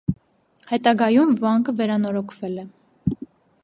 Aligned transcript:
Հետագայում 0.71 1.35
վանքը 1.43 1.77
վերանորոգվել 1.83 2.61
է։ 2.65 2.69